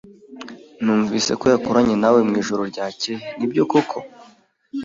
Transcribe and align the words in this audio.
Numvise 0.83 1.31
ko 1.39 1.45
yakoranye 1.53 1.95
nawe 2.01 2.19
mwijoro 2.27 2.61
ryakeye. 2.71 3.17
Nibyo 3.37 3.63
koko? 3.71 3.97